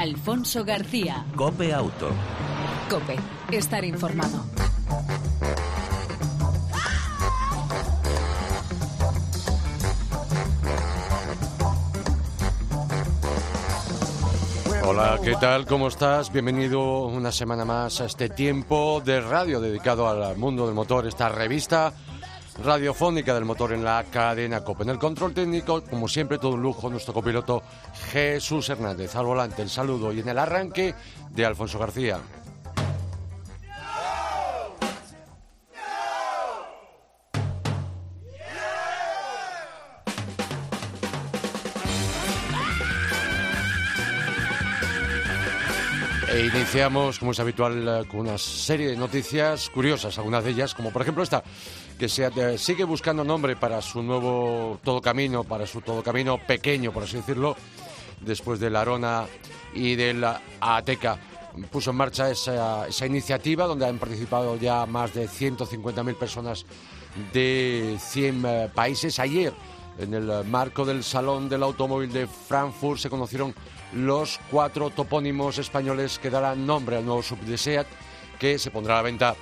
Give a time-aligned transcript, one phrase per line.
[0.00, 1.26] Alfonso García.
[1.36, 2.08] Cope Auto.
[2.88, 3.16] Cope,
[3.52, 4.46] estar informado.
[14.86, 15.66] Hola, ¿qué tal?
[15.66, 16.32] ¿Cómo estás?
[16.32, 21.28] Bienvenido una semana más a este tiempo de radio dedicado al mundo del motor, esta
[21.28, 21.92] revista
[22.64, 24.82] radiofónica del motor en la cadena COP.
[24.82, 27.62] En el control técnico, como siempre, todo un lujo, nuestro copiloto
[28.12, 29.16] Jesús Hernández.
[29.16, 30.94] Al volante, el saludo y en el arranque
[31.30, 32.18] de Alfonso García.
[46.70, 50.92] Iniciamos, como es habitual, eh, con una serie de noticias curiosas, algunas de ellas, como
[50.92, 51.42] por ejemplo esta,
[51.98, 56.38] que se, eh, sigue buscando nombre para su nuevo todo camino, para su todo camino
[56.38, 57.56] pequeño, por así decirlo,
[58.20, 59.26] después de la Arona
[59.74, 61.18] y de la Ateca.
[61.72, 66.66] Puso en marcha esa, esa iniciativa donde han participado ya más de 150.000 personas
[67.32, 69.18] de 100 eh, países.
[69.18, 69.52] Ayer,
[69.98, 73.56] en el marco del Salón del Automóvil de Frankfurt, se conocieron
[73.92, 77.86] los cuatro topónimos españoles que darán nombre al nuevo sub de SEAT
[78.38, 79.36] que se pondrá a la venta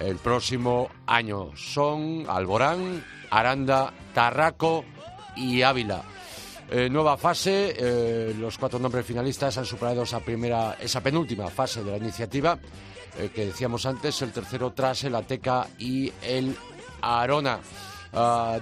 [0.00, 1.50] el próximo año.
[1.56, 4.84] Son Alborán, Aranda, Tarraco
[5.36, 6.02] y Ávila.
[6.70, 11.84] Eh, nueva fase, eh, los cuatro nombres finalistas han superado esa primera, esa penúltima fase
[11.84, 12.58] de la iniciativa
[13.18, 16.56] eh, que decíamos antes, el tercero tras el Ateca y el
[17.00, 17.60] Arona.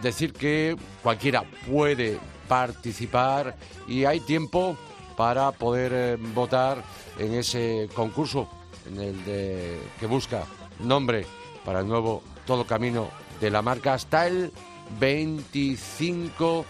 [0.02, 2.18] Decir que cualquiera puede
[2.48, 3.54] participar
[3.86, 4.76] y hay tiempo
[5.16, 6.82] para poder eh, votar
[7.18, 8.48] en ese concurso
[8.86, 10.44] en el de, que busca
[10.80, 11.26] nombre
[11.64, 13.08] para el nuevo Todo Camino
[13.40, 14.52] de la marca hasta el
[14.98, 16.64] 25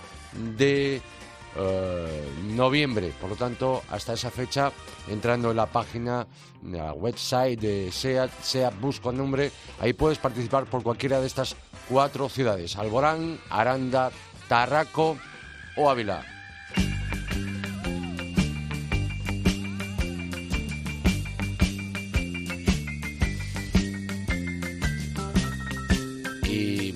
[0.56, 1.02] de
[1.56, 3.12] eh, noviembre.
[3.20, 4.72] Por lo tanto, hasta esa fecha,
[5.08, 6.26] entrando en la página,
[6.64, 11.56] en la website de SEAT, SEAT Busco Nombre, ahí puedes participar por cualquiera de estas
[11.88, 14.10] cuatro ciudades, Alborán, Aranda,
[14.48, 15.16] Tarraco
[15.76, 16.33] o Ávila.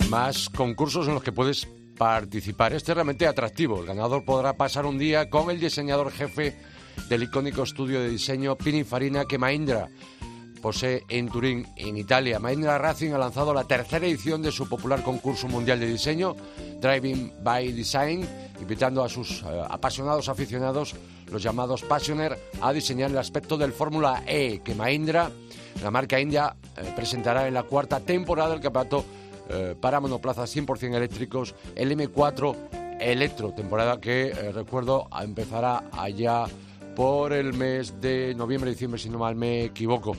[0.09, 2.73] Más concursos en los que puedes participar.
[2.73, 3.81] Este es realmente atractivo.
[3.81, 6.57] El ganador podrá pasar un día con el diseñador jefe
[7.09, 9.89] del icónico estudio de diseño Pininfarina que Mahindra
[10.59, 12.39] posee en Turín, en Italia.
[12.39, 16.35] Mahindra Racing ha lanzado la tercera edición de su popular concurso mundial de diseño,
[16.81, 18.27] Driving by Design,
[18.61, 20.95] invitando a sus eh, apasionados aficionados,
[21.31, 25.31] los llamados Passioner, a diseñar el aspecto del Fórmula E que Mahindra,
[25.83, 29.05] la marca india, eh, presentará en la cuarta temporada del campeonato
[29.49, 32.57] eh, para monoplazas 100% eléctricos, el M4
[33.01, 36.47] Electro, temporada que eh, recuerdo empezará allá
[36.97, 40.17] por el mes de noviembre, diciembre, si no mal me equivoco.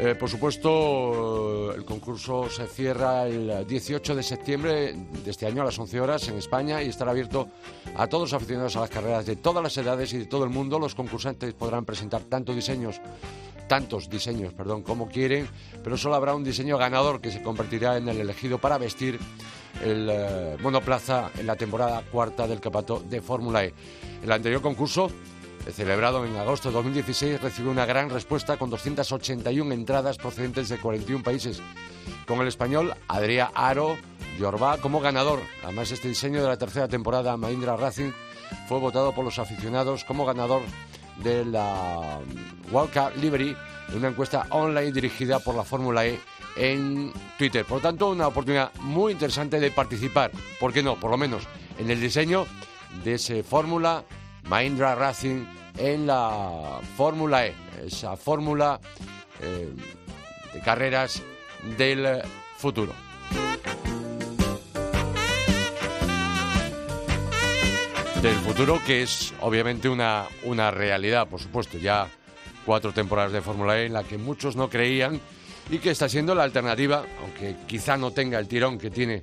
[0.00, 5.64] Eh, por supuesto, el concurso se cierra el 18 de septiembre de este año a
[5.64, 7.48] las 11 horas en España y estará abierto
[7.96, 10.50] a todos los aficionados a las carreras de todas las edades y de todo el
[10.50, 10.78] mundo.
[10.78, 13.00] Los concursantes podrán presentar tanto diseños
[13.68, 15.48] tantos diseños, perdón, como quieren,
[15.84, 19.18] pero solo habrá un diseño ganador que se convertirá en el elegido para vestir
[19.84, 23.74] el eh, monoplaza en la temporada cuarta del campeonato de Fórmula E.
[24.22, 25.10] El anterior concurso,
[25.72, 31.22] celebrado en agosto de 2016, recibió una gran respuesta con 281 entradas procedentes de 41
[31.22, 31.60] países,
[32.26, 33.96] con el español Adrià Aro
[34.38, 35.40] Yorba como ganador.
[35.64, 38.12] Además, este diseño de la tercera temporada Mahindra Racing
[38.68, 40.62] fue votado por los aficionados como ganador
[41.22, 42.20] de la
[42.70, 43.56] World Cup Livery
[43.88, 46.18] en una encuesta online dirigida por la Fórmula E
[46.56, 47.64] en Twitter.
[47.64, 50.30] Por lo tanto, una oportunidad muy interesante de participar,
[50.60, 50.96] ¿por qué no?
[50.96, 51.44] Por lo menos
[51.78, 52.46] en el diseño
[53.04, 54.04] de ese Fórmula
[54.48, 55.44] Mahindra Racing
[55.76, 57.54] en la Fórmula E,
[57.86, 58.80] esa fórmula
[59.40, 59.72] eh,
[60.52, 61.22] de carreras
[61.76, 62.22] del
[62.56, 62.92] futuro.
[68.22, 72.08] Del futuro, que es obviamente una, una realidad, por supuesto, ya
[72.66, 75.20] cuatro temporadas de Fórmula E en la que muchos no creían
[75.70, 79.22] y que está siendo la alternativa, aunque quizá no tenga el tirón que tiene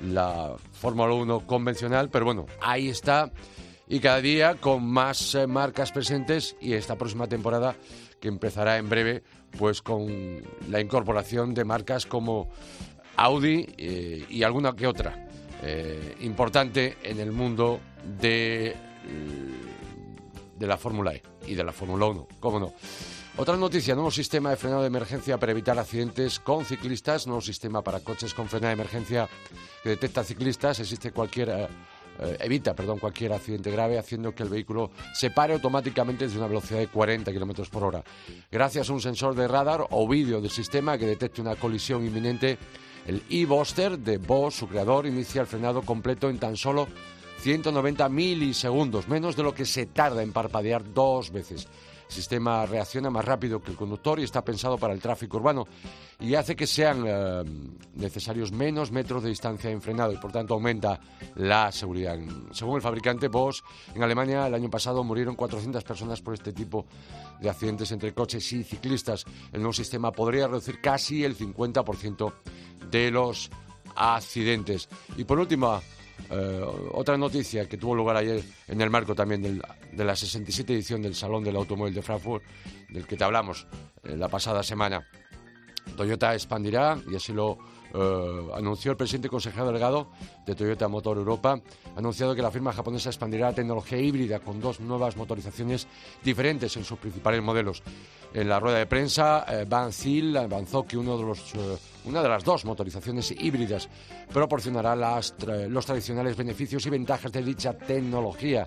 [0.00, 3.32] la Fórmula 1 convencional, pero bueno, ahí está.
[3.88, 7.74] Y cada día con más eh, marcas presentes y esta próxima temporada
[8.20, 9.24] que empezará en breve
[9.58, 12.48] pues con la incorporación de marcas como
[13.16, 15.25] Audi eh, y alguna que otra
[15.62, 17.80] eh, importante en el mundo
[18.20, 18.74] de,
[20.58, 22.74] de la Fórmula E y de la Fórmula 1, cómo no.
[23.38, 27.82] Otra noticia, nuevo sistema de frenado de emergencia para evitar accidentes con ciclistas, nuevo sistema
[27.82, 29.28] para coches con frenado de emergencia
[29.82, 31.68] que detecta ciclistas, existe cualquier eh,
[32.18, 36.46] eh, evita perdón, cualquier accidente grave haciendo que el vehículo se pare automáticamente desde una
[36.46, 38.02] velocidad de 40 km por hora.
[38.50, 42.56] Gracias a un sensor de radar o vídeo del sistema que detecte una colisión inminente,
[43.06, 46.88] el e-Buster de Bosch, su creador, inicia el frenado completo en tan solo
[47.40, 51.68] 190 milisegundos, menos de lo que se tarda en parpadear dos veces.
[52.08, 55.66] El sistema reacciona más rápido que el conductor y está pensado para el tráfico urbano
[56.20, 57.42] y hace que sean eh,
[57.94, 61.00] necesarios menos metros de distancia en frenado y por tanto aumenta
[61.34, 62.18] la seguridad.
[62.52, 63.62] Según el fabricante Bosch,
[63.94, 66.86] en Alemania el año pasado murieron 400 personas por este tipo
[67.40, 69.24] de accidentes entre coches y ciclistas.
[69.52, 72.32] El nuevo sistema podría reducir casi el 50%
[72.90, 73.50] de los
[73.96, 74.88] accidentes.
[75.16, 75.80] Y por último,
[76.30, 76.60] eh,
[76.92, 79.60] otra noticia que tuvo lugar ayer en el marco también
[79.92, 82.44] de la 67 edición del Salón del Automóvil de Frankfurt,
[82.88, 83.66] del que te hablamos
[84.04, 85.06] eh, la pasada semana.
[85.96, 87.58] Toyota expandirá, y así lo
[87.94, 90.10] eh, anunció el presidente consejero delegado
[90.44, 91.60] de Toyota Motor Europa,
[91.94, 95.86] ha anunciado que la firma japonesa expandirá la tecnología híbrida con dos nuevas motorizaciones
[96.22, 97.82] diferentes en sus principales modelos.
[98.34, 102.22] En la rueda de prensa, eh, Van Zyl avanzó que uno de los, eh, una
[102.22, 103.88] de las dos motorizaciones híbridas
[104.32, 108.64] proporcionará los tradicionales beneficios y ventajas de dicha tecnología,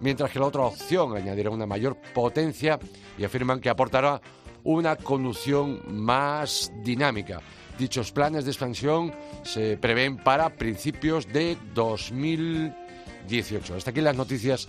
[0.00, 2.78] mientras que la otra opción añadirá una mayor potencia
[3.18, 4.20] y afirman que aportará
[4.64, 7.40] una conducción más dinámica.
[7.78, 9.12] Dichos planes de expansión
[9.42, 13.74] se prevén para principios de 2018.
[13.74, 14.68] Hasta aquí las noticias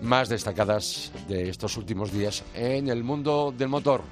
[0.00, 4.02] más destacadas de estos últimos días en el mundo del motor.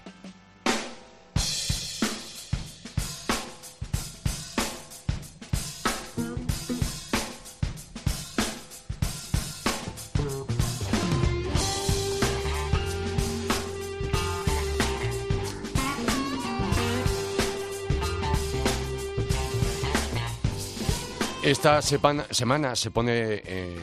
[21.52, 23.76] Esta semana se pone, eh,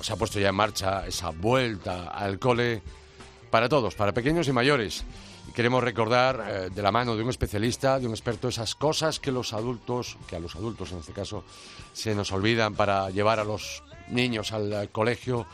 [0.00, 2.82] se ha puesto ya en marcha esa vuelta al cole
[3.50, 5.02] para todos, para pequeños y mayores.
[5.48, 9.18] Y queremos recordar eh, de la mano de un especialista, de un experto, esas cosas
[9.18, 11.42] que los adultos, que a los adultos en este caso,
[11.92, 15.46] se nos olvidan para llevar a los niños al, colegio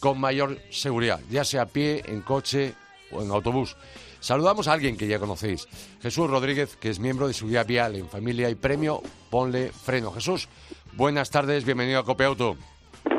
[0.00, 2.74] con mayor seguridad, ya sea a pie, en coche
[3.10, 3.76] o en autobús.
[4.20, 5.68] Saludamos a alguien que ya conocéis,
[6.00, 10.12] Jesús Rodríguez, que es miembro de Seguridad Vial en Familia y Premio Ponle Freno.
[10.12, 10.48] Jesús,
[10.94, 12.56] Buenas tardes, bienvenido a Copeauto.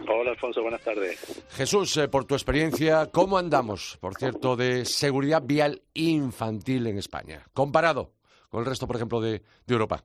[0.07, 1.45] Hola Alfonso, buenas tardes.
[1.49, 7.43] Jesús, eh, por tu experiencia, ¿cómo andamos, por cierto, de seguridad vial infantil en España,
[7.51, 8.13] comparado
[8.49, 10.03] con el resto, por ejemplo, de, Europa?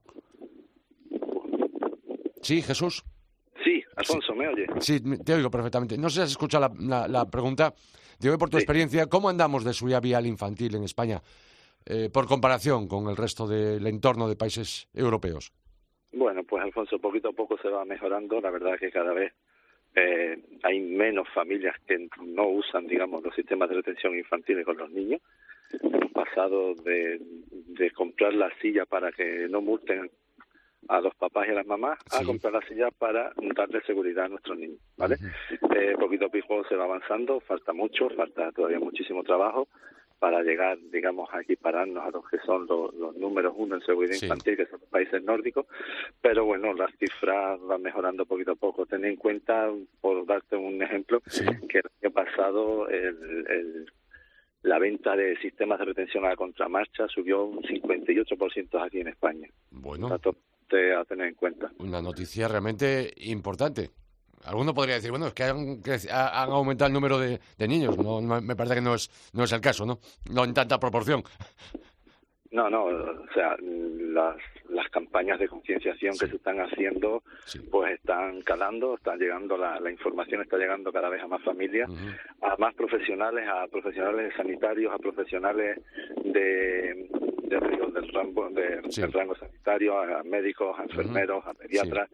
[2.41, 3.05] Sí, Jesús.
[3.63, 4.67] Sí, Alfonso, ¿me oye?
[4.81, 5.99] Sí, te oigo perfectamente.
[5.99, 7.75] No sé si has escuchado la, pregunta.
[8.19, 11.23] Digo, por tu experiencia, ¿cómo andamos de seguridad vial infantil en España,
[11.85, 15.53] eh, por comparación con el resto del entorno de países europeos?
[16.13, 18.41] Bueno, pues Alfonso, poquito a poco se va mejorando.
[18.41, 19.33] La verdad es que cada vez
[19.95, 24.91] eh, hay menos familias que no usan, digamos, los sistemas de retención infantil con los
[24.91, 25.21] niños.
[25.83, 27.21] Hemos pasado de,
[27.51, 30.11] de comprar la silla para que no multen
[30.89, 34.29] a los papás y a las mamás a comprar la silla para darle seguridad a
[34.29, 35.17] nuestros niños, ¿vale?
[35.77, 39.69] eh, poquito a poco se va avanzando, falta mucho, falta todavía muchísimo trabajo,
[40.19, 44.57] para llegar, digamos, a equipararnos a los que son los, números uno en seguridad infantil,
[44.57, 45.67] que son los países nórdicos,
[46.21, 48.87] pero bueno, las cifras van mejorando poquito a poco.
[48.87, 49.71] Ten en cuenta,
[50.01, 51.21] por darte un ejemplo,
[51.69, 53.87] que el año pasado el,
[54.63, 59.49] la venta de sistemas de retención a la contramarcha subió un 58% aquí en España.
[59.71, 60.09] Bueno.
[60.13, 61.71] a tener en cuenta.
[61.79, 63.91] Una noticia realmente importante.
[64.45, 67.97] Alguno podría decir, bueno, es que han, aumentado el número de, niños.
[67.99, 69.99] No, me parece que no es, no es el caso, ¿no?
[70.31, 71.23] No en tanta proporción.
[72.51, 74.37] No, no, o sea, las,
[74.71, 77.23] las campañas de concienciación que se están haciendo,
[77.71, 81.91] pues están calando, están llegando, la, la, información está llegando cada vez a más familias,
[82.41, 85.79] a más profesionales, a profesionales sanitarios, a profesionales
[86.25, 87.11] de,
[87.49, 92.09] del, rango, del rango sanitario, a médicos, a enfermeros, a pediatras,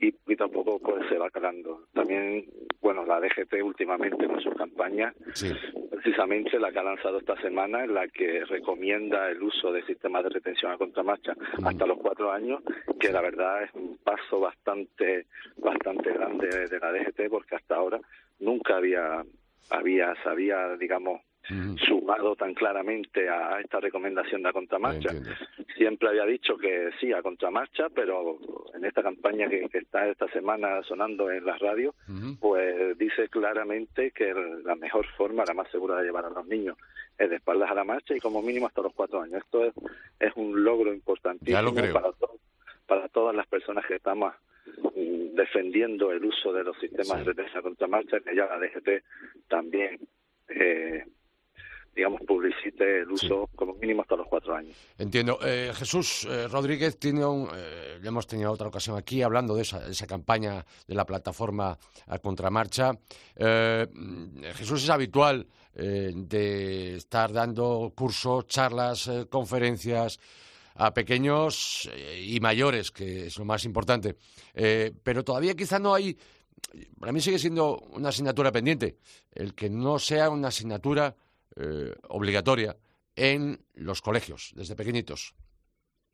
[0.00, 1.86] y poquito a poco pues se va calando.
[1.92, 2.46] También,
[2.80, 5.14] bueno, la DGT últimamente con sus campañas,
[5.90, 10.24] precisamente la que ha lanzado esta semana, en la que recomienda el uso de sistemas
[10.24, 11.34] de retención a contramarcha
[11.64, 12.62] hasta los cuatro años,
[12.98, 18.00] que la verdad es un paso bastante, bastante grande de la DGT, porque hasta ahora
[18.40, 19.24] nunca había
[19.70, 21.22] había, sabía, digamos,
[21.86, 25.10] sumado tan claramente a esta recomendación de la contramarcha.
[25.76, 28.38] Siempre había dicho que sí a contramarcha, pero
[28.74, 31.94] en esta campaña que, está esta semana sonando en las radios,
[32.40, 34.32] pues dice claramente que
[34.64, 36.76] la mejor forma, la más segura de llevar a los niños
[37.18, 39.42] es de espaldas a la marcha y como mínimo hasta los cuatro años.
[39.42, 39.74] Esto es,
[40.18, 42.40] es un logro importantísimo para todos
[42.86, 44.34] para todas las personas que estamos
[45.34, 49.02] defendiendo el uso de los sistemas de defensa contra marcha, que ya la DGT
[49.48, 49.98] también
[50.48, 51.04] eh,
[51.94, 54.76] digamos, publicite el uso como mínimo hasta los cuatro años.
[54.98, 55.38] Entiendo.
[55.44, 59.86] Eh, Jesús eh, Rodríguez tiene un, eh, hemos tenido otra ocasión aquí hablando de esa,
[59.86, 62.92] esa campaña de la plataforma a contramarcha.
[63.36, 70.18] Jesús es habitual de estar dando cursos, charlas, conferencias
[70.74, 74.16] a pequeños y mayores, que es lo más importante.
[75.02, 76.16] pero todavía quizá no hay
[76.98, 78.96] para mí sigue siendo una asignatura pendiente,
[79.32, 81.14] el que no sea una asignatura
[81.56, 82.76] eh, obligatoria
[83.16, 85.34] en los colegios, desde pequeñitos.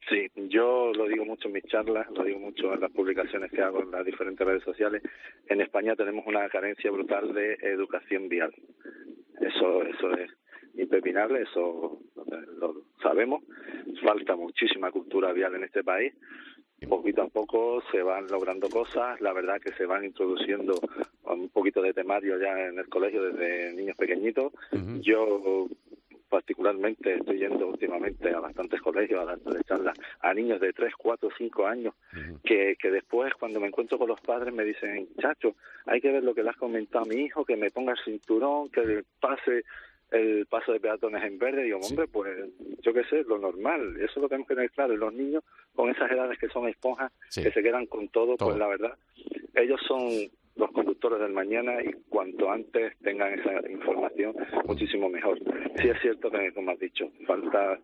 [0.08, 3.60] Sí, yo lo digo mucho en mis charlas, lo digo mucho en las publicaciones que
[3.60, 5.02] hago en las diferentes redes sociales.
[5.48, 8.54] En España tenemos una carencia brutal de educación vial.
[9.40, 10.30] Eso, eso es
[10.74, 12.00] impepinable, eso
[12.58, 13.42] lo sabemos.
[14.02, 16.14] Falta muchísima cultura vial en este país
[16.86, 20.74] poquito a poco se van logrando cosas, la verdad que se van introduciendo
[21.34, 24.52] un poquito de temario ya en el colegio desde niños pequeñitos.
[25.00, 25.68] Yo
[26.28, 31.30] particularmente estoy yendo últimamente a bastantes colegios a dar charlas a niños de 3, 4,
[31.36, 31.94] 5 años
[32.44, 35.54] que, que después cuando me encuentro con los padres me dicen, chacho,
[35.86, 38.04] hay que ver lo que le has comentado a mi hijo, que me ponga el
[38.04, 39.64] cinturón, que pase
[40.10, 42.34] el paso de peatones en verde, digo, hombre, pues
[42.82, 44.94] yo qué sé, lo normal, eso lo tenemos que tener claro.
[44.94, 45.44] Y los niños
[45.74, 48.96] con esas edades que son esponjas, que se quedan con todo, pues la verdad,
[49.54, 50.00] ellos son
[50.58, 54.34] los conductores del mañana y cuanto antes tengan esa información,
[54.66, 55.38] muchísimo mejor.
[55.80, 57.78] Sí es cierto que, como has dicho, falta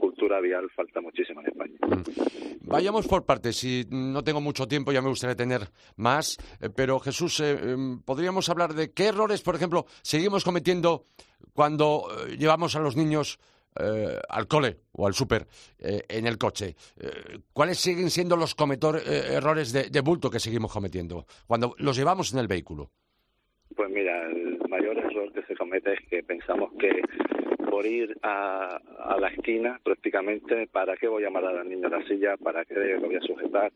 [0.00, 1.74] cultura vial falta muchísimo en España.
[1.82, 2.66] Mm.
[2.68, 3.56] Vayamos por partes.
[3.56, 6.36] Si no tengo mucho tiempo, ya me gustaría tener más.
[6.60, 11.04] Eh, pero Jesús, eh, em, podríamos hablar de qué errores, por ejemplo, seguimos cometiendo
[11.52, 13.38] cuando eh, llevamos a los niños
[14.28, 15.46] al cole o al súper
[15.78, 16.74] en el coche.
[17.52, 22.32] ¿Cuáles siguen siendo los cometor, errores de, de bulto que seguimos cometiendo cuando los llevamos
[22.32, 22.90] en el vehículo?
[23.74, 27.02] Pues mira, el mayor error que se comete es que pensamos que
[27.68, 31.90] por ir a, a la esquina prácticamente, ¿para qué voy a amarrar al niño a
[31.90, 32.36] la silla?
[32.36, 33.72] ¿Para qué lo voy a sujetar?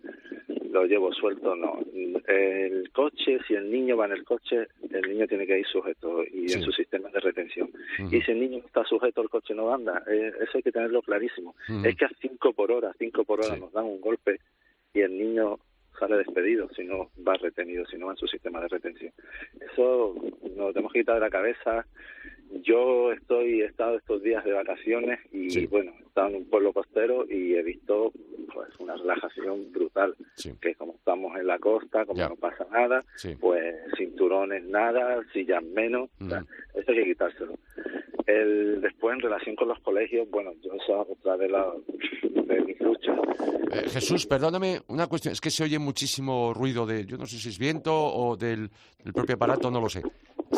[0.71, 1.57] ¿Lo llevo suelto?
[1.57, 1.79] No.
[2.27, 6.23] El coche, si el niño va en el coche, el niño tiene que ir sujeto
[6.25, 7.69] y en su sistema de retención.
[8.11, 10.03] Y si el niño está sujeto, el coche no anda.
[10.07, 11.55] Eh, eso hay que tenerlo clarísimo.
[11.85, 14.41] Es que a 5 por hora, 5 por hora nos dan un golpe
[14.95, 15.59] y el niño
[16.01, 19.13] sale despedido si no va retenido, si no va en su sistema de retención.
[19.73, 21.87] Eso nos lo tenemos que quitar de la cabeza.
[22.63, 26.73] Yo estoy he estado estos días de vacaciones y bueno he estado en un pueblo
[26.73, 28.13] costero y he visto
[28.53, 30.17] pues una relajación brutal
[30.61, 33.05] que como estamos en la costa como no pasa nada
[33.39, 36.45] pues cinturones nada sillas menos eso
[36.89, 37.55] hay que quitárselo.
[38.27, 41.73] El después en relación con los colegios bueno yo eso otra de la
[42.23, 43.17] de mis luchas.
[43.73, 47.39] Eh, Jesús perdóname una cuestión es que se oye muchísimo ruido de yo no sé
[47.39, 48.71] si es viento o del,
[49.03, 50.03] del propio aparato no lo sé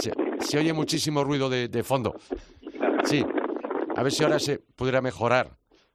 [0.00, 2.14] se, oye muchísimo ruido de, fondo.
[3.04, 3.24] Sí.
[3.96, 5.50] A ver si ahora se pudiera mejorar.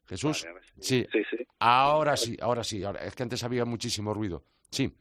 [0.05, 0.47] Jesús.
[0.79, 1.05] Sí.
[1.11, 1.47] sí.
[1.59, 2.83] Ahora sí, ahora sí.
[3.01, 4.43] es que antes había muchísimo ruido.
[4.69, 4.93] Sí.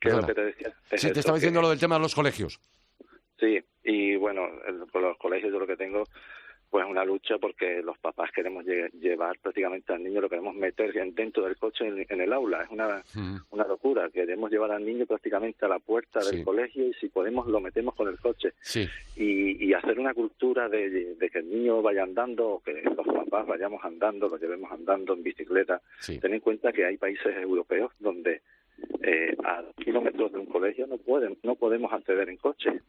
[0.00, 0.74] ¿Qué te decía?
[0.94, 2.58] sí, te estaba diciendo lo del tema de los colegios.
[3.38, 4.42] Sí, y bueno,
[4.90, 6.04] con los colegios yo lo que tengo
[6.70, 11.44] pues una lucha porque los papás queremos llevar prácticamente al niño, lo queremos meter dentro
[11.44, 12.62] del coche en, el aula.
[12.62, 13.02] Es una,
[13.50, 14.08] una locura.
[14.10, 17.94] Queremos llevar al niño prácticamente a la puerta del colegio y si podemos lo metemos
[17.94, 18.52] con el coche.
[19.16, 23.46] Y, y, hacer una cultura de, que el niño vaya andando o que los papás
[23.46, 25.80] vayamos andando, lo llevemos andando en bicicleta.
[26.06, 28.42] Ten en cuenta que hay países europeos donde
[29.02, 32.80] eh, a kilómetros de un colegio no pueden no podemos acceder en coche.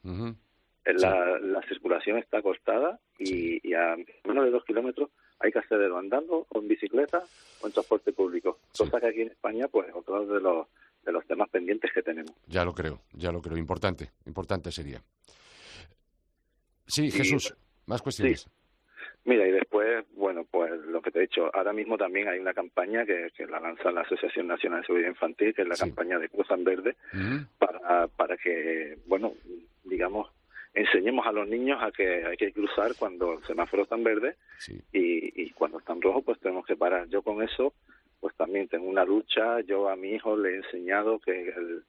[0.85, 3.95] La, la, circulación está cortada y, a
[4.25, 5.09] menos de dos kilómetros
[5.39, 7.21] hay que accederlo andando o en bicicleta
[7.61, 8.59] o en transporte público.
[8.75, 10.67] Cosa que aquí en España, pues, otro de los,
[11.03, 12.31] de los temas pendientes que tenemos.
[12.47, 13.57] Ya lo creo, ya lo creo.
[13.57, 15.01] Importante, importante sería.
[16.87, 18.49] Sí, Jesús, más cuestiones.
[19.23, 22.53] Mira, y después, bueno, pues lo que te he dicho, ahora mismo también hay una
[22.53, 26.17] campaña que, que la lanza la Asociación Nacional de Seguridad Infantil, que es la campaña
[26.17, 26.95] de Cruz en Verde,
[27.59, 29.33] para, para que, bueno,
[29.83, 30.31] digamos,
[30.73, 34.35] enseñemos a los niños a que hay que cruzar cuando el semáforo está en verde
[34.93, 37.07] y, y cuando está en rojo pues tenemos que parar.
[37.09, 37.73] Yo con eso
[38.19, 41.83] pues también tengo una lucha, yo a mi hijo le he enseñado que el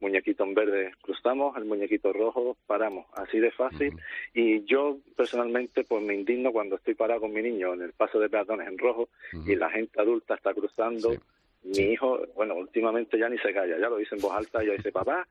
[0.00, 3.96] muñequito en verde cruzamos, el muñequito rojo paramos, así de fácil.
[4.32, 8.18] Y yo personalmente pues me indigno cuando estoy parado con mi niño en el paso
[8.20, 9.08] de peatones en rojo
[9.46, 11.14] y la gente adulta está cruzando.
[11.64, 14.72] Mi hijo, bueno, últimamente ya ni se calla, ya lo dice en voz alta, ya
[14.72, 15.26] dice, papá,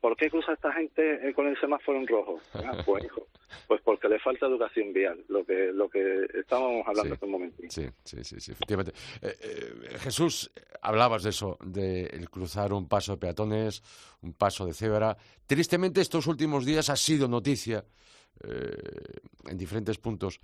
[0.00, 2.40] ¿por qué cruza esta gente eh, con el semáforo en rojo?
[2.54, 3.26] Ah, pues, hijo,
[3.66, 7.62] pues porque le falta educación vial, lo que lo que estábamos hablando hace un momento.
[7.68, 8.92] Sí, sí, sí, efectivamente.
[9.22, 10.50] Eh, eh, Jesús,
[10.82, 13.82] hablabas de eso, de cruzar un paso de peatones,
[14.22, 15.16] un paso de cebra.
[15.46, 17.84] Tristemente estos últimos días ha sido noticia
[18.42, 20.40] en diferentes puntos,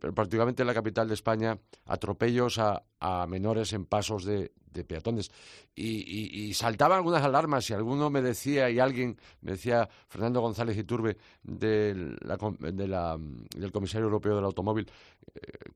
[0.00, 4.84] pero particularmente en la capital de España, atropellos a, a menores en pasos de, de
[4.84, 5.30] peatones.
[5.74, 11.16] Y, saltaban algunas alarmas y alguno me decía, y alguien me decía, Fernando González Iturbe,
[11.42, 14.90] de del Comisario Europeo del Automóvil,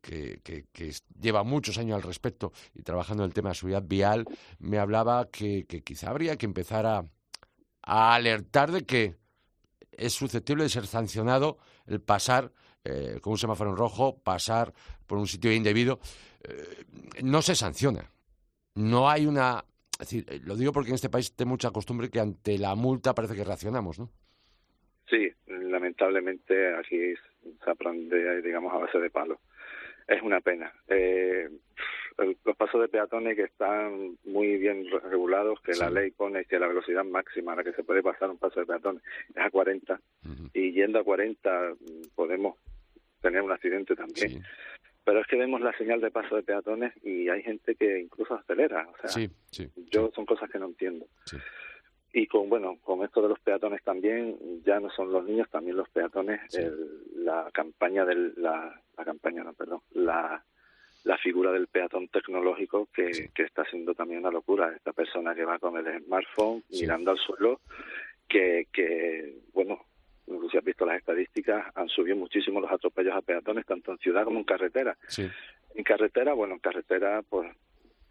[0.09, 4.26] eh, que, lleva muchos años al respecto y trabajando en el tema de seguridad vial,
[4.59, 7.05] me hablaba que, quizá habría que empezar a,
[7.85, 9.17] alertar de que
[9.93, 12.51] es susceptible de ser sancionado el pasar
[12.85, 14.73] eh, con un semáforo en rojo, pasar
[15.07, 16.01] por un sitio indebido.
[16.43, 16.85] Eh,
[17.23, 18.11] no se sanciona
[18.75, 19.65] no hay una...
[20.01, 23.35] Eh, lo digo porque en este país tengo mucha costumbre que ante la multa parece
[23.35, 24.09] que reaccionamos, ¿no?
[25.09, 27.15] Sí, lamentablemente aquí
[27.65, 29.41] se aprende, digamos, a base de palo.
[30.09, 30.73] Es una pena.
[30.89, 31.49] Eh,
[32.45, 36.69] los pasos de peatones que están muy bien regulados, que la ley pone que la
[36.69, 40.00] velocidad máxima a la que se puede pasar un paso de peatones es a 40,
[40.54, 41.75] y yendo a 40
[42.14, 42.57] podemos
[43.21, 44.42] tener un accidente también.
[45.04, 48.35] Pero es que vemos la señal de paso de peatones y hay gente que incluso
[48.35, 48.88] acelera.
[48.88, 49.28] O sea,
[49.90, 51.07] yo son cosas que no entiendo.
[52.12, 55.76] Y con bueno, con esto de los peatones también, ya no son los niños, también
[55.76, 56.40] los peatones.
[57.16, 60.45] la campaña del la, la campaña, no, perdón, la
[61.04, 64.73] la figura del peatón tecnológico que, que está siendo también una locura.
[64.75, 67.61] Esta persona que va con el smartphone mirando al suelo,
[68.28, 69.85] que, que bueno,
[70.50, 74.25] si has visto las estadísticas, han subido muchísimo los atropellos a peatones, tanto en ciudad
[74.25, 74.97] como en carretera.
[75.75, 77.50] En carretera, bueno, en carretera, pues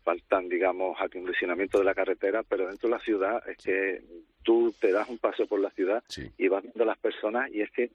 [0.04, 4.02] faltan, digamos, acondicionamiento de la carretera, pero dentro de la ciudad es que
[4.44, 6.04] tú te das un paso por la ciudad
[6.38, 7.92] y vas viendo a las personas y es que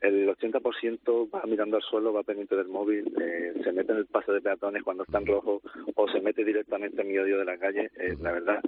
[0.00, 4.06] el 80% va mirando al suelo, va pendiente del móvil, eh, se mete en el
[4.06, 5.62] paso de peatones cuando están rojos
[5.94, 7.90] o se mete directamente en medio de la calle.
[7.98, 8.60] Eh, la verdad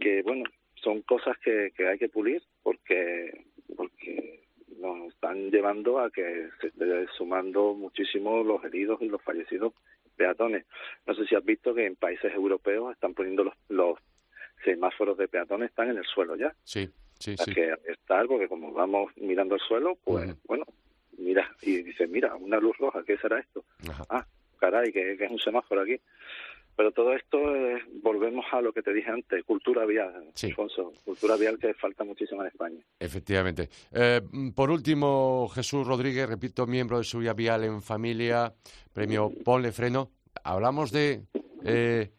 [0.00, 0.44] que, bueno,
[0.76, 3.44] son cosas que, que hay que pulir porque
[3.76, 4.40] porque
[4.78, 9.74] nos están llevando a que se esté sumando muchísimo los heridos y los fallecidos
[10.16, 10.66] peatones.
[11.06, 13.98] No sé si has visto que en países europeos están poniendo los, los
[14.64, 16.54] semáforos de peatones están en el suelo ya.
[16.64, 17.54] Sí, sí, sí.
[17.54, 20.64] que estar, porque como vamos mirando el suelo, pues bueno,
[21.16, 23.64] mira, y dice, mira, una luz roja, ¿qué será esto?
[24.08, 24.26] Ah,
[24.58, 26.00] caray, que, que es un semáforo aquí.
[26.76, 27.38] Pero todo esto,
[28.02, 32.40] volvemos a lo que te dije antes, cultura vial, Alfonso, cultura vial que falta muchísimo
[32.40, 32.80] en España.
[32.98, 33.68] Efectivamente.
[33.92, 34.22] Eh,
[34.54, 38.54] por último, Jesús Rodríguez, repito, miembro de Seguridad Vial en Familia,
[38.94, 40.10] premio Ponle Freno.
[40.42, 41.20] Hablamos de...
[41.66, 42.12] Eh,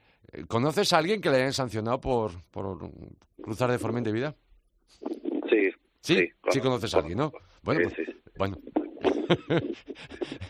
[0.48, 2.78] ¿Conoces a alguien que le hayan sancionado por, por
[3.42, 4.36] cruzar de forma indebida?
[6.02, 6.16] Sí.
[6.16, 7.32] Sí, sí, conoces a alguien, ¿no?
[7.64, 8.58] Bueno, pues, bueno,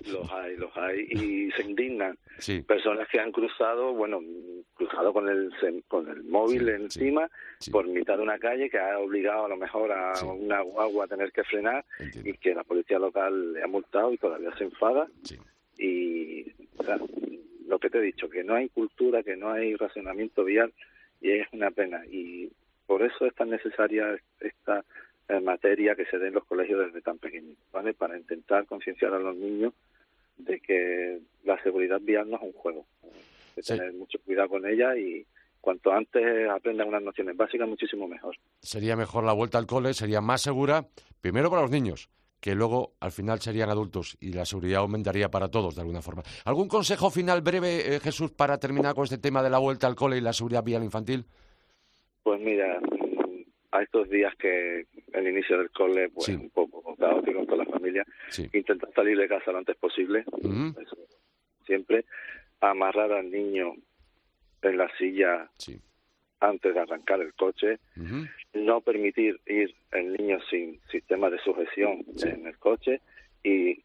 [0.07, 2.17] los hay, los hay y se indignan.
[2.67, 4.19] Personas que han cruzado, bueno,
[4.73, 5.51] cruzado con el
[5.87, 7.29] con el móvil encima
[7.71, 11.07] por mitad de una calle que ha obligado a lo mejor a una guagua a
[11.07, 11.85] tener que frenar
[12.23, 15.07] y que la policía local le ha multado y todavía se enfada.
[15.77, 16.45] Y
[17.67, 20.73] lo que te he dicho, que no hay cultura, que no hay racionamiento vial
[21.21, 22.03] y es una pena.
[22.05, 22.51] Y
[22.85, 24.83] por eso es tan necesaria esta
[25.39, 27.93] materia que se dé en los colegios desde tan pequeños, ¿vale?
[27.93, 29.73] Para intentar concienciar a los niños
[30.37, 32.85] de que la seguridad vial no es un juego.
[33.03, 33.11] Hay
[33.55, 35.25] que tener mucho cuidado con ella y
[35.59, 38.35] cuanto antes aprendan unas nociones básicas, muchísimo mejor.
[38.59, 40.85] Sería mejor la vuelta al cole, sería más segura,
[41.21, 45.49] primero para los niños, que luego al final serían adultos y la seguridad aumentaría para
[45.49, 46.23] todos de alguna forma.
[46.43, 49.95] ¿Algún consejo final breve, eh, Jesús, para terminar con este tema de la vuelta al
[49.95, 51.25] cole y la seguridad vial infantil?
[52.23, 52.79] Pues mira,
[53.71, 58.05] a estos días que el inicio del cole pues un poco caótico con la familia
[58.53, 60.25] intentar salir de casa lo antes posible
[61.65, 62.05] siempre
[62.59, 63.73] amarrar al niño
[64.61, 65.49] en la silla
[66.41, 67.79] antes de arrancar el coche
[68.53, 72.99] no permitir ir el niño sin sistema de sujeción en el coche
[73.43, 73.81] y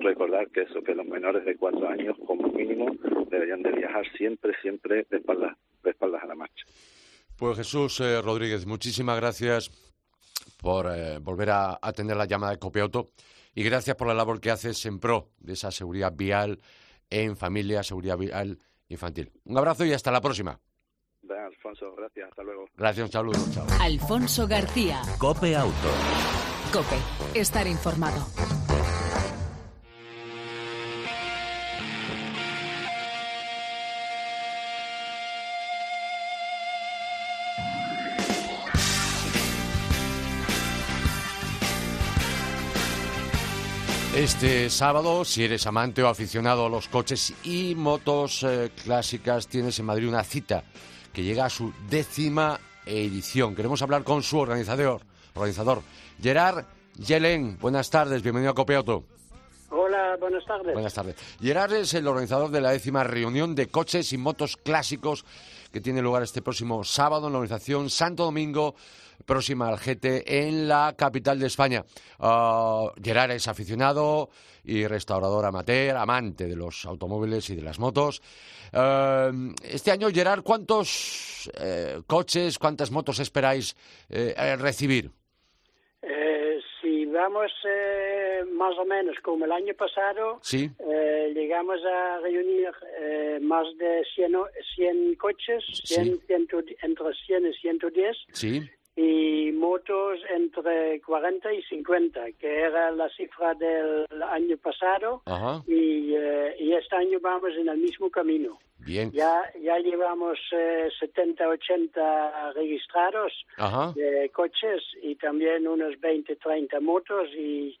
[0.00, 2.94] recordar que eso que los menores de cuatro años como mínimo
[3.30, 6.66] deberían de viajar siempre siempre de espaldas de espaldas a la marcha
[7.42, 9.68] pues Jesús eh, Rodríguez, muchísimas gracias
[10.58, 13.10] por eh, volver a atender la llamada de Copiauto
[13.52, 16.60] y gracias por la labor que haces en pro de esa seguridad vial
[17.10, 19.32] en familia, seguridad vial infantil.
[19.42, 20.60] Un abrazo y hasta la próxima.
[21.28, 22.66] Alfonso, gracias, hasta luego.
[22.76, 23.66] Gracias, un saludo, chao.
[23.80, 25.02] Alfonso García.
[25.18, 25.90] Cope Auto.
[26.72, 26.96] Cope,
[27.34, 28.24] estar informado.
[44.14, 49.78] Este sábado, si eres amante o aficionado a los coches y motos eh, clásicas, tienes
[49.78, 50.64] en Madrid una cita
[51.14, 53.54] que llega a su décima edición.
[53.54, 55.00] Queremos hablar con su organizador,
[55.34, 55.80] organizador
[56.20, 56.66] Gerard
[56.98, 57.56] Yelen.
[57.58, 59.04] Buenas tardes, bienvenido a Copiauto.
[59.70, 60.74] Hola, buenas tardes.
[60.74, 61.16] Buenas tardes.
[61.40, 65.24] Gerard es el organizador de la décima reunión de coches y motos clásicos
[65.72, 68.74] que tiene lugar este próximo sábado en la organización Santo Domingo
[69.24, 71.84] próxima al GT en la capital de España.
[72.18, 74.30] Uh, Gerard es aficionado
[74.64, 78.22] y restaurador amateur, amante de los automóviles y de las motos.
[78.72, 83.76] Uh, este año, Gerard, ¿cuántos eh, coches, cuántas motos esperáis
[84.08, 85.10] eh, recibir?
[86.02, 87.50] Eh, si vamos
[88.54, 90.70] más o menos como el año pasado, ¿Sí?
[91.34, 92.70] llegamos a reunir
[93.42, 94.36] más de 100,
[94.76, 96.20] 100 coches, 100, Sí.
[96.26, 96.48] 100,
[96.82, 98.16] entre 100 y 110.
[98.32, 98.70] Sí.
[98.94, 105.22] Y motos entre 40 y 50, que era la cifra del año pasado,
[105.66, 108.58] y, eh, y este año vamos en el mismo camino.
[108.84, 109.12] Bien.
[109.12, 113.32] Ya, ya llevamos eh, 70, 80 registrados
[113.94, 117.78] de coches y también unos 20, 30 motos y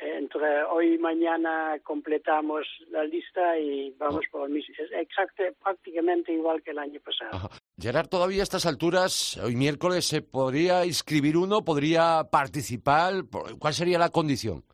[0.00, 4.74] entre hoy y mañana completamos la lista y vamos por el mismo.
[4.78, 7.30] Es exacto, prácticamente igual que el año pasado.
[7.32, 7.48] Ajá.
[7.78, 11.64] Gerard, todavía a estas alturas, hoy miércoles, ¿se podría inscribir uno?
[11.64, 13.24] ¿Podría participar?
[13.58, 14.64] ¿Cuál sería la condición?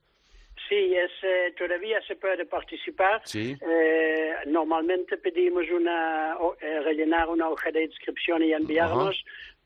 [0.70, 3.20] Sí, es, eh, todavía se puede participar.
[3.24, 3.56] Sí.
[3.61, 9.16] Eh, normalmente pedimos una, eh, rellenar una hoja de inscripción y enviarnos,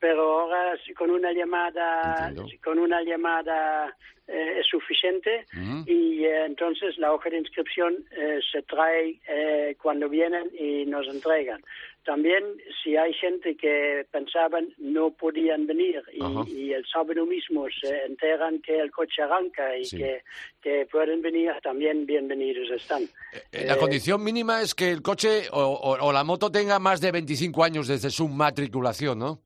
[0.04, 2.30] pero ahora sí, con una llamada,
[2.62, 3.96] con una llamada
[4.28, 5.84] eh, es suficiente Ujú.
[5.90, 11.06] y eh, entonces la hoja de inscripción eh, se trae eh, cuando vienen y nos
[11.08, 11.62] entregan.
[12.04, 12.44] También
[12.82, 18.60] si hay gente que pensaban no podían venir y, y el sábado mismo se enteran
[18.60, 19.96] que el coche arranca y Sí.
[19.96, 20.22] que,
[20.62, 23.04] que pueden venir, también bienvenidos están.
[23.52, 27.10] La condición mínima es que el coche o, o- o la moto tenga más de
[27.10, 29.40] 25 años desde su matriculación, ¿no?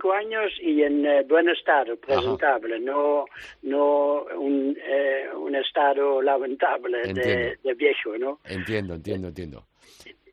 [0.00, 3.24] Sí, 25 años y en eh, buen estado, presentable, no
[3.62, 8.40] no un, eh, un estado lamentable de, viejo, ¿no?
[8.44, 9.66] Entiendo, entiendo, entiendo.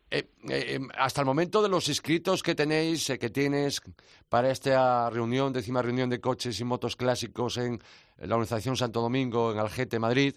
[0.10, 3.82] Eh, eh, hasta el momento de los inscritos que tenéis, que tienes
[4.30, 7.80] para esta reunión, décima reunión de coches y motos clásicos en
[8.20, 10.34] la organización Santo Domingo, en Algete, Madrid,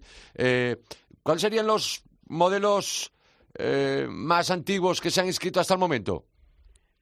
[1.22, 3.12] ¿cuáles serían los modelos
[4.08, 6.24] más antiguos que se han inscrito hasta el momento?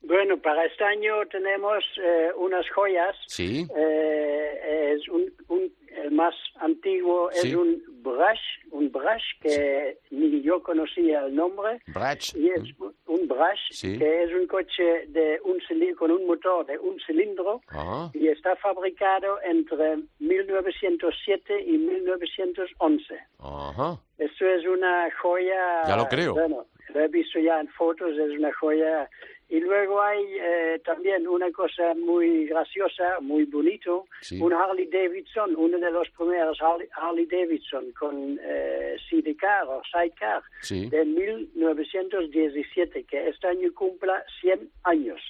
[0.09, 3.15] Bueno, para este año tenemos eh, unas joyas.
[3.27, 3.67] Sí.
[3.77, 5.71] Eh, es un, un-
[6.03, 7.49] el más antiguo Sí.
[7.49, 8.41] es un brush,
[8.71, 11.81] un brush que ni yo conocía el nombre.
[11.89, 12.35] Brach.
[12.35, 12.63] Y es
[13.07, 13.99] un brush Sí.
[13.99, 18.11] que es un coche de un cilindro, con un motor de un cilindro Ajá.
[18.15, 23.15] y está fabricado entre 1907 y 1911.
[23.41, 23.99] Ajá.
[24.17, 25.83] Esto es una joya.
[25.87, 26.33] Ya lo creo.
[26.35, 29.09] Bueno, lo he visto ya en fotos, es una joya.
[29.51, 34.39] Y luego hay eh, también una cosa muy graciosa, muy bonito, Sí.
[34.43, 40.43] un Harley Davidson, uno de los primeros Harley, Harley Davidson con eh, sidecar o sidecar
[40.61, 40.91] Sí.
[40.91, 45.21] de 1917, que este año cumpla 100 años.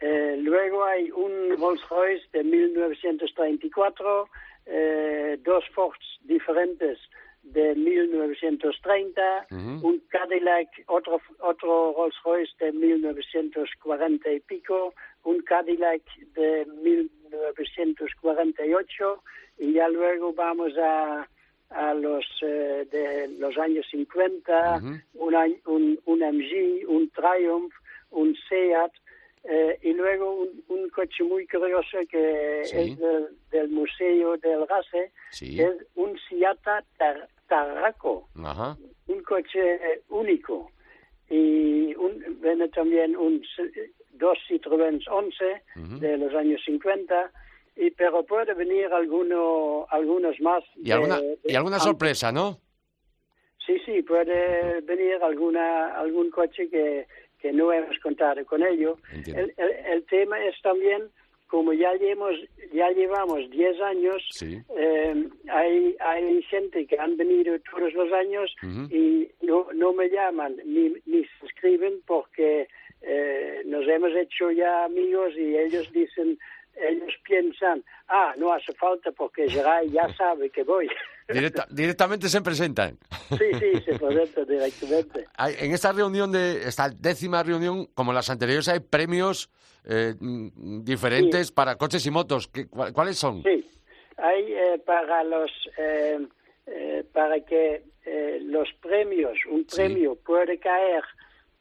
[0.00, 4.28] Eh, luego hay un Rolls Royce de 1934,
[4.66, 6.98] eh, dos Fords diferentes
[7.42, 9.88] de 1930, Ujú.
[9.88, 16.02] un Cadillac, otro, otro Rolls Royce de 1940 y pico, un Cadillac
[16.34, 19.22] de 1948
[19.58, 21.28] y ya luego vamos a,
[21.70, 25.00] a los eh, de los años 50, Ujú.
[25.26, 27.72] un, añ- un, un MG, un Triumph,
[28.10, 28.92] un Seat,
[29.44, 32.76] eh, y luego un, un coche muy curioso que Sí.
[32.92, 34.66] es del, del Museo del
[35.30, 35.56] Sí.
[35.56, 38.76] que es un Seata Tar- Tarraco, Ajá.
[39.08, 40.70] un coche eh, único.
[41.28, 43.42] Y un, viene también un,
[44.12, 45.98] dos Citroën 11 Ujú.
[45.98, 47.32] de los años 50,
[47.76, 50.62] y, pero puede venir alguno, algunos más.
[50.76, 52.58] Y alguna, de- y alguna sorpresa, ¿no?
[53.66, 57.06] Sí, sí, puede venir alguna, algún coche que,
[57.42, 58.96] que no hemos contado con ello.
[59.26, 61.02] El, el, el tema es también,
[61.48, 62.34] como ya llevamos,
[62.72, 64.58] ya llevamos 10 años, Sí.
[64.78, 68.54] eh, hay, hay gente que han venido todos los años
[68.90, 72.68] y no, no me llaman ni, ni se escriben porque
[73.02, 76.38] eh, nos hemos hecho ya amigos y ellos dicen,
[76.76, 80.88] ellos piensan, ah, no hace falta porque Geray ya sabe que voy.
[81.28, 82.98] Directa- directamente se presentan.
[83.30, 85.26] Sí, sí, se presenta directamente.
[85.36, 89.50] Hay- en esta reunión de esta décima reunión, como las anteriores, hay premios
[89.84, 92.48] eh, mm, diferentes para coches y motos.
[92.48, 93.42] ¿Qué- cua- ¿Cuáles son?
[93.42, 93.64] Sí,
[94.16, 96.18] hay eh, para los eh,
[97.12, 101.02] para que eh, los premios, un premio puede caer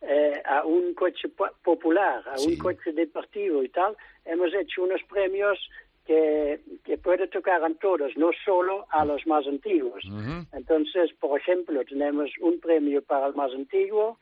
[0.01, 1.29] eh, a un coche
[1.63, 3.95] popular, a un coche deportivo y tal,
[4.25, 5.57] hemos hecho unos premios
[6.05, 10.03] que, que puede tocar a todos, no solo a los más antiguos.
[10.51, 14.17] Entonces, por ejemplo, tenemos un premio para el más antiguo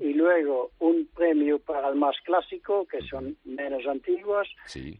[0.00, 4.48] y luego un premio para el más clásico, que son menos antiguos,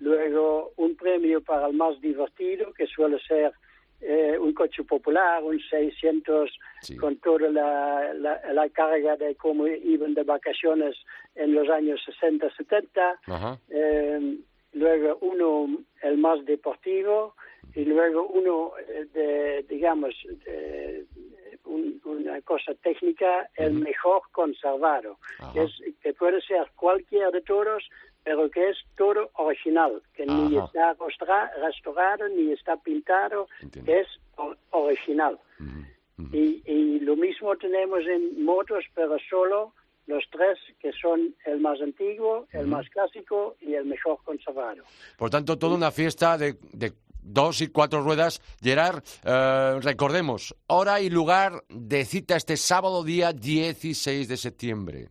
[0.00, 3.52] luego un premio para el más divertido, que suele ser
[4.00, 6.50] eh, un coche popular, un 600
[6.98, 10.96] con toda la, la, carga de cómo iban de vacaciones
[11.36, 13.20] en los años 60, 70.
[13.68, 14.38] Eh,
[14.72, 17.34] luego uno el más deportivo
[17.74, 20.14] y luego uno eh, de, digamos,
[22.04, 25.18] una cosa técnica, el mejor conservado,
[25.52, 25.70] que, es,
[26.02, 27.88] que puede ser cualquier de todos,
[28.24, 30.94] pero que es todo original, que ni está
[31.62, 33.48] restaurado, ni está pintado,
[33.84, 34.08] que es
[34.70, 35.38] original.
[36.32, 39.72] y, y, lo mismo tenemos en motos, pero solo
[40.06, 44.84] los tres que son el más antiguo, el más clásico y el mejor conservado.
[45.16, 48.40] Por tanto, toda una fiesta de, de dos y cuatro ruedas.
[48.60, 55.08] Gerard, eh, recordemos, hora y lugar de cita este sábado día 16 de septiembre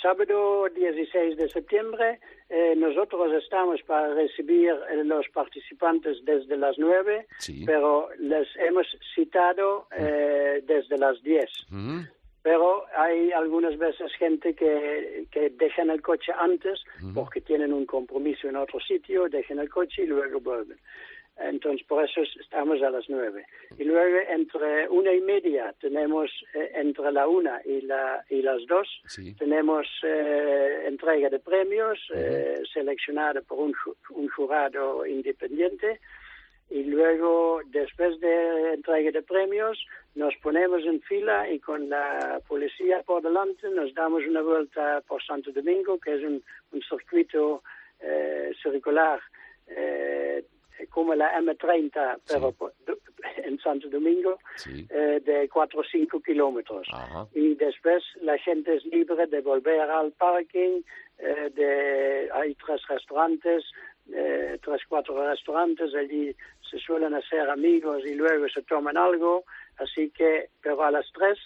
[0.00, 7.26] sábado 16 de septiembre eh, nosotros estamos para recibir a los participantes desde las 9,
[7.66, 11.50] pero les hemos citado eh, desde las 10.
[12.42, 16.80] Pero hay algunas veces gente que, que dejan el coche antes
[17.14, 20.78] porque tienen un compromiso en otro sitio, dejan el coche y luego vuelven.
[21.40, 23.46] Entonces, por eso estamos a las nueve.
[23.78, 28.66] Y luego, entre una y media, tenemos, eh, entre la una y, la, y las
[28.66, 28.88] dos,
[29.38, 33.74] tenemos eh, entrega de premios, eh, seleccionada por un,
[34.10, 36.00] un jurado independiente.
[36.70, 39.78] Y luego, después de entrega de premios,
[40.14, 45.22] nos ponemos en fila y con la policía por delante nos damos una vuelta por
[45.24, 47.62] Santo Domingo, que es un, un circuito
[48.62, 49.20] circular
[50.90, 52.54] como la M30, pero
[53.44, 56.86] en Santo Domingo, eh, de 4 o 5 kilómetros.
[57.34, 60.82] Y después la gente es libre de volver al parking,
[61.18, 63.64] eh, de, hay tres restaurantes,
[64.12, 66.34] eh, tres, cuatro restaurantes, allí
[66.70, 69.44] se suelen hacer amigos y luego se toman algo,
[69.78, 71.38] así que, pero a las tres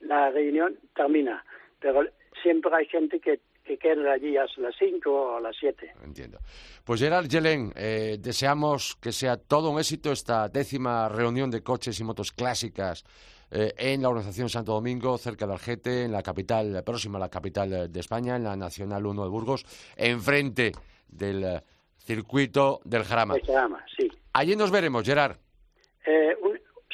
[0.00, 1.44] la reunión termina.
[1.80, 2.04] Pero
[2.42, 5.92] siempre hay gente que que queden allí a las 5 o a las 7.
[6.02, 6.38] Entiendo.
[6.84, 12.00] Pues Gerard Yelen, eh, deseamos que sea todo un éxito esta décima reunión de coches
[12.00, 13.04] y motos clásicas
[13.50, 17.28] eh, en la Organización Santo Domingo, cerca de Algete, en la capital, próxima a la
[17.28, 20.72] capital de España, en la Nacional 1 de Burgos, enfrente
[21.06, 21.60] del
[22.08, 23.34] circuito del Jarama.
[23.46, 24.10] Jarama, sí.
[24.32, 25.36] Allí nos veremos, Gerard.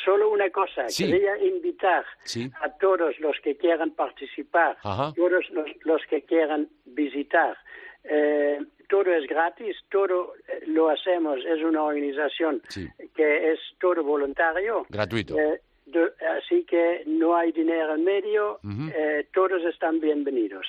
[0.04, 2.04] Solo una cosa, quería invitar
[2.60, 5.46] a todos los que quieran participar, todos
[5.84, 7.56] los, que quieran visitar.
[8.02, 8.58] Eh,
[8.90, 12.60] todo es gratis, todo eh, lo hacemos, es una organización
[13.14, 14.84] que es todo voluntario.
[14.90, 15.38] Gratuito.
[15.38, 15.60] Eh,
[16.36, 18.60] así que no hay dinero en medio,
[19.32, 20.66] todos están bienvenidos.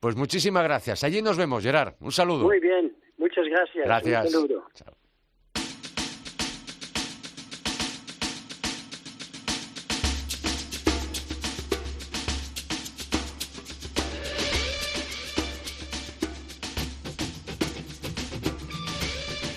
[0.00, 1.04] Pues muchísimas gracias.
[1.04, 1.94] Allí nos vemos, Gerard.
[2.00, 2.44] Un saludo.
[2.44, 3.84] Muy bien, muchas gracias.
[3.84, 4.26] Gracias.
[4.26, 4.64] Un saludo.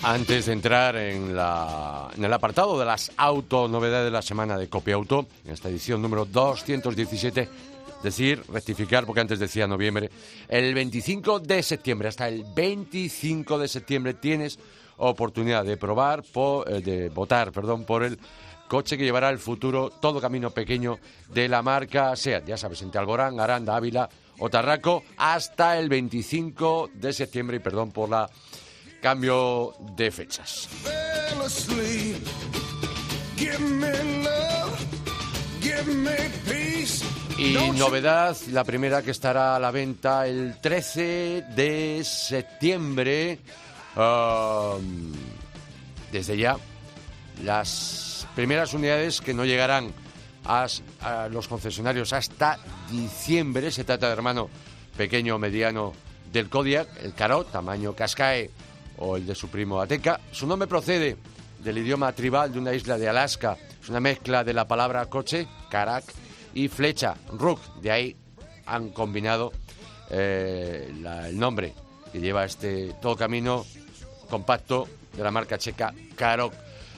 [0.08, 5.26] Antes de entrar en, el apartado de las autonovedades de la semana de Copia Auto,
[5.44, 7.46] en esta edición número 217,
[8.02, 10.10] decir, rectificar, porque antes decía noviembre,
[10.48, 14.58] el 25 de septiembre, hasta el 25 de septiembre tienes
[14.98, 16.22] oportunidad de probar,
[16.66, 18.18] eh, de votar, perdón, por el
[18.68, 22.46] coche que llevará el futuro todo camino pequeño de la marca SEAT.
[22.46, 24.08] Ya sabes, entre Alborán, Aranda, Ávila
[24.38, 28.28] o Tarraco, hasta el 25 de septiembre, y perdón por la
[29.00, 30.68] cambio de fechas.
[37.38, 43.38] Y novedad, la primera que estará a la venta el 13 de septiembre.
[43.94, 45.12] Um,
[46.10, 46.56] desde ya,
[47.44, 49.92] las primeras unidades que no llegarán
[50.46, 50.66] a,
[51.30, 52.58] los concesionarios hasta
[52.90, 53.70] diciembre.
[53.70, 54.50] Se trata de hermano
[54.96, 55.92] pequeño o mediano
[56.32, 58.50] del Kodiak, el Carot, tamaño Cascae
[58.96, 60.18] o el de su primo Ateca.
[60.32, 61.16] Su nombre procede
[61.60, 63.56] del idioma tribal de una isla de Alaska.
[63.80, 66.04] Es una mezcla de la palabra coche, karak,
[66.54, 67.60] y flecha, ruk.
[67.80, 68.16] De ahí
[68.66, 69.52] han combinado
[70.10, 71.74] eh, el nombre
[72.12, 73.64] que lleva este todo camino
[74.30, 76.54] compacto de la marca checa Karok.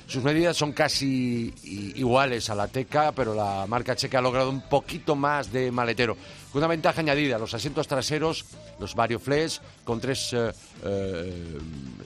[0.07, 1.55] Sus medidas son casi
[1.95, 6.17] iguales a la Teca, pero la marca checa ha logrado un poquito más de maletero.
[6.51, 8.45] Con una ventaja añadida, los asientos traseros,
[8.81, 10.51] los Varioflex, con tres eh,
[10.83, 11.59] eh,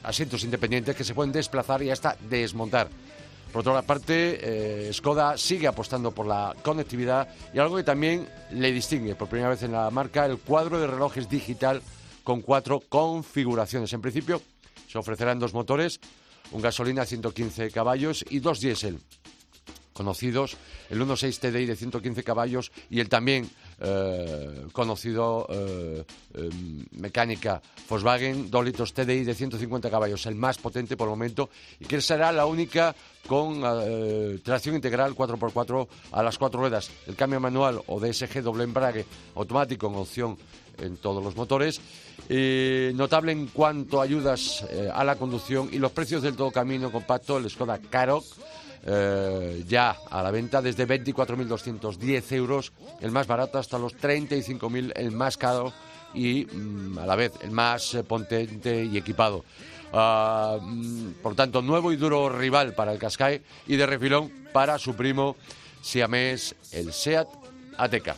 [0.02, 2.88] asientos independientes que se pueden desplazar y hasta desmontar.
[3.54, 8.72] Por otra parte, eh, Skoda sigue apostando por la conectividad y algo que también le
[8.72, 11.80] distingue por primera vez en la marca, el cuadro de relojes digital
[12.24, 13.92] con cuatro configuraciones.
[13.92, 14.42] En principio,
[14.88, 16.00] se ofrecerán dos motores,
[16.50, 18.98] un gasolina 115 caballos y dos diésel
[19.92, 20.56] conocidos,
[20.90, 23.48] el 1.6 TDI de 115 caballos y el también
[23.80, 30.96] eh, conocido eh, em, mecánica Volkswagen 2 litros TDI de 150 caballos, el más potente
[30.96, 32.94] por el momento y que será la única
[33.26, 38.64] con eh, tracción integral 4x4 a las cuatro ruedas, el cambio manual o DSG doble
[38.64, 40.38] embrague automático en opción
[40.78, 41.80] en todos los motores.
[42.94, 47.38] notable en cuanto a ayudas a la conducción y los precios del todo camino compacto,
[47.38, 48.24] el Skoda Karoq
[48.86, 55.10] eh, ya a la venta desde 24.210 euros, el más barato, hasta los 35.000, el
[55.10, 55.72] más caro
[56.12, 59.44] y mm, a la vez el más eh, potente y equipado.
[59.92, 64.78] Ah, mm, por tanto, nuevo y duro rival para el Qashqai y de refilón para
[64.78, 65.36] su primo
[65.80, 67.28] siamés, el SEAT
[67.76, 68.16] Ateca.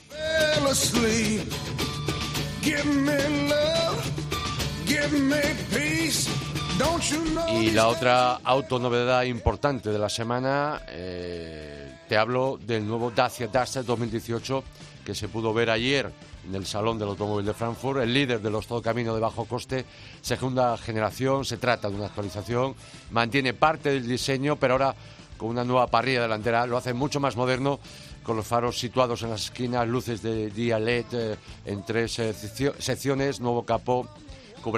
[7.48, 13.84] Y la otra autonovedad importante de la semana, eh, te hablo del nuevo Dacia Duster
[13.84, 14.62] 2018
[15.04, 16.12] que se pudo ver ayer
[16.46, 19.44] en el Salón del Automóvil de Frankfurt, el líder de los todo camino de bajo
[19.44, 19.86] coste,
[20.20, 22.74] segunda generación, se trata de una actualización,
[23.10, 24.94] mantiene parte del diseño, pero ahora
[25.38, 27.78] con una nueva parrilla delantera, lo hace mucho más moderno,
[28.22, 32.34] con los faros situados en las esquinas, luces de día LED eh, en tres eh,
[32.34, 34.08] secciones, nuevo capó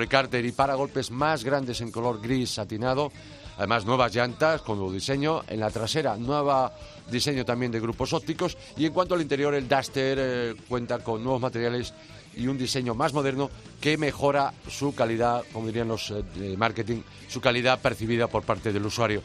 [0.09, 3.11] cárter y paragolpes más grandes en color gris satinado.
[3.57, 5.43] Además, nuevas llantas con nuevo diseño.
[5.49, 6.71] En la trasera, nuevo
[7.11, 8.57] diseño también de grupos ópticos.
[8.77, 11.93] Y en cuanto al interior, el Duster eh, cuenta con nuevos materiales
[12.37, 17.03] y un diseño más moderno que mejora su calidad, como dirían los eh, de marketing,
[17.29, 19.23] su calidad percibida por parte del usuario.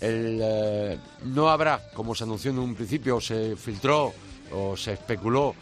[0.00, 4.12] Eh, no habrá, como se anunció en un principio, se filtró
[4.52, 5.54] o se especuló,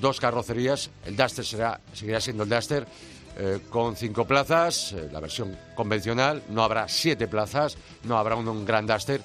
[0.00, 0.90] dos carrocerías.
[1.06, 2.86] El Duster será, seguirá siendo el Duster
[3.36, 8.64] eh, con cinco plazas, eh, la versión convencional, no habrá siete plazas, no habrá un,
[8.64, 9.20] Grand Duster,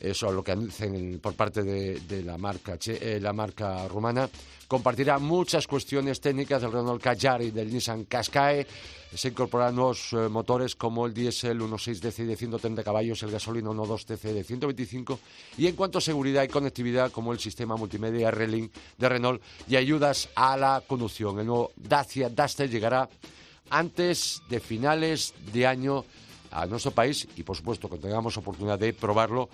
[0.00, 4.28] eso es lo que dicen por parte de, la, marca, eh, la marca rumana.
[4.66, 8.66] Compartirá muchas cuestiones técnicas del Renault Kadjar y del Nissan Qashqai.
[9.14, 14.06] Se incorporarán nuevos motores como el diésel 1.6 DC de 130 caballos, el gasolina 1.2
[14.06, 15.18] DC de 125
[15.58, 19.76] y en cuanto a seguridad y conectividad como el sistema multimedia R-Link de Renault y
[19.76, 21.38] ayudas a la conducción.
[21.38, 23.10] El nuevo Dacia Duster llegará
[23.72, 26.04] antes de finales de año
[26.50, 29.48] a nuestro país y por supuesto cuando tengamos oportunidad de probarlo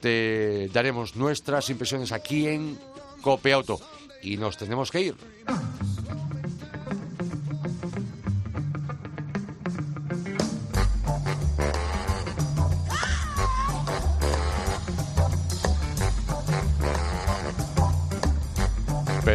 [0.00, 2.78] te daremos nuestras impresiones aquí en
[3.22, 3.80] Cope Auto
[4.22, 5.14] y nos tenemos que ir.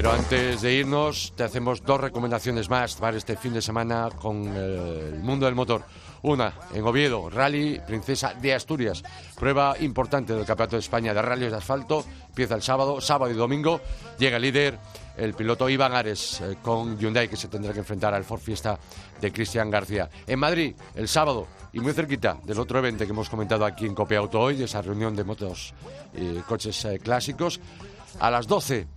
[0.08, 4.48] Pero antes de irnos, te hacemos dos recomendaciones más para este fin de semana con
[4.56, 5.84] el mundo del motor.
[6.22, 9.04] Una, en Oviedo, Rally Princesa de Asturias.
[9.38, 12.06] Prueba importante del Campeonato de España de Rally de Asfalto.
[12.30, 13.82] Empieza el sábado, sábado y domingo.
[14.18, 14.80] Llega el líder,
[15.18, 18.80] el piloto Iván Ares, eh, con Hyundai, que se tendrá que enfrentar al Ford Fiesta
[19.20, 20.10] de Cristian García.
[20.26, 23.94] En Madrid, el sábado, y muy cerquita del otro evento que hemos comentado aquí en
[23.94, 25.74] Copia Auto hoy, esa reunión de motos
[26.16, 27.60] y coches eh, clásicos.
[28.22, 28.88] A las 12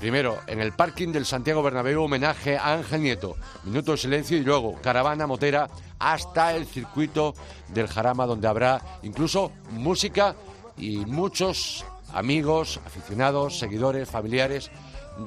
[0.00, 3.36] Primero, en el parking del Santiago Bernabéu, homenaje a Ángel Nieto.
[3.64, 7.34] Minuto de silencio y luego caravana motera hasta el circuito
[7.68, 10.34] del Jarama, donde habrá incluso música
[10.78, 11.84] y muchos
[12.14, 14.70] amigos, aficionados, seguidores, familiares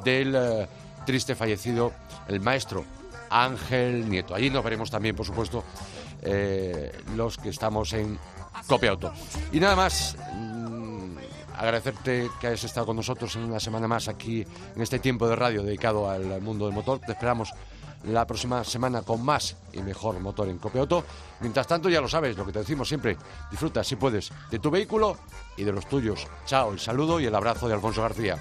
[0.03, 0.67] del eh,
[1.05, 1.93] triste fallecido,
[2.27, 2.83] el maestro
[3.29, 4.33] Ángel Nieto.
[4.33, 5.63] Allí nos veremos también, por supuesto,
[6.23, 8.17] eh, los que estamos en
[8.65, 9.13] Copia Auto.
[9.51, 10.17] Y nada más
[11.55, 15.35] agradecerte que hayas estado con nosotros en una semana más aquí en este tiempo de
[15.35, 16.99] radio dedicado al mundo del motor.
[16.99, 17.53] Te esperamos
[18.05, 21.03] la próxima semana con más y mejor motor en Copiauto.
[21.39, 23.17] Mientras tanto, ya lo sabes, lo que te decimos siempre,
[23.49, 25.17] disfruta si puedes de tu vehículo
[25.57, 26.27] y de los tuyos.
[26.45, 28.37] Chao, el saludo y el abrazo de Alfonso García.